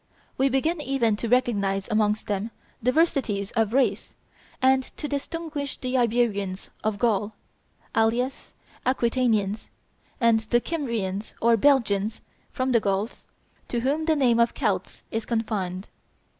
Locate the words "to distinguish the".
4.97-5.95